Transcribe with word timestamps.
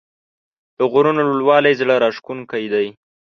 د 0.77 0.79
غرونو 0.91 1.21
لوړوالی 1.29 1.73
زړه 1.79 1.95
راښکونکی 2.03 2.63
دی. 2.73 2.87